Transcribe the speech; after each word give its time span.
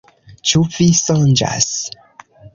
Ĉu 0.51 0.61
vi 0.77 0.87
sonĝas? 1.01 1.69